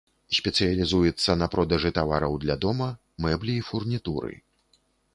[0.37, 2.91] Спецыялізуецца на продажы тавараў для дома,
[3.27, 4.33] мэблі і фурнітуры.